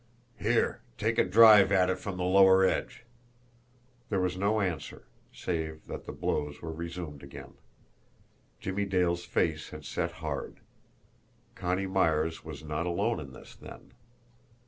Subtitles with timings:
[0.39, 3.05] "Here, take a drive at it from the lower edge!"
[4.09, 7.53] There was no answer save that the blows were resumed again.
[8.59, 10.61] Jimmie Dale's face had set hard.
[11.53, 13.91] Connie Myers was not alone in this, then!